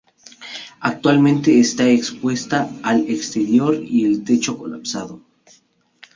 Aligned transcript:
Actualmente 0.79 1.59
está 1.59 1.87
expuesta 1.87 2.67
al 2.81 3.07
exterior 3.07 3.75
y 3.79 4.05
el 4.05 4.23
techo 4.23 4.57
colapsado. 4.57 5.21